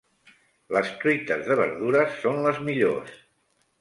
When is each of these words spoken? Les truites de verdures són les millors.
Les 0.77 0.87
truites 1.03 1.43
de 1.49 1.57
verdures 1.61 2.17
són 2.25 2.43
les 2.47 2.63
millors. 2.71 3.15